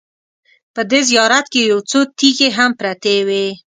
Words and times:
په 0.73 0.81
دې 0.91 0.99
زیارت 1.09 1.45
کې 1.53 1.61
یو 1.71 1.79
څو 1.89 1.99
تیږې 2.17 2.49
هم 2.57 2.71
پرتې 2.79 3.15
وې. 3.27 3.45